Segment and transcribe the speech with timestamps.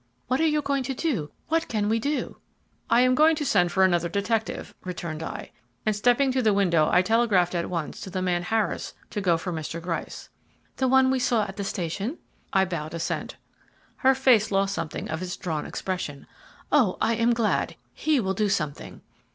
[0.29, 1.29] "What are you going to do?
[1.49, 2.37] What can we do?
[2.89, 5.51] "I am going to send for another detective," returned I;
[5.85, 9.37] and stepping to the window I telegraphed at once to the man Harris to go
[9.37, 9.79] for Mr.
[9.79, 10.27] Gryce.
[10.77, 12.17] "The one we saw at the Station?"
[12.51, 13.35] I bowed assent.
[13.97, 16.25] Her face lost something of its drawn expression.
[16.71, 19.01] "O I am glad; he will do something."